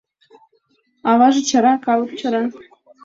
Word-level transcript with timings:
Аваже 1.09 1.41
чара, 1.49 1.73
калык 1.85 2.11
чара. 2.19 2.41